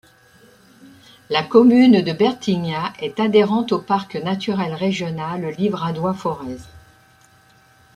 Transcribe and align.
La 1.29 1.43
commune 1.43 2.01
de 2.01 2.11
Bertignat 2.11 2.91
est 2.97 3.19
adhérente 3.19 3.67
du 3.77 3.83
parc 3.85 4.15
naturel 4.15 4.73
régional 4.73 5.53
Livradois-Forez. 5.59 6.57